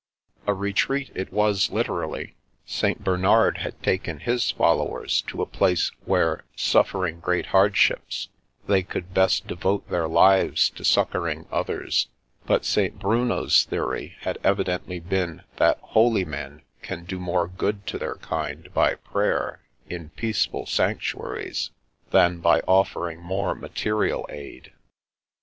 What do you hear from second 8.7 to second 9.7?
could best de ^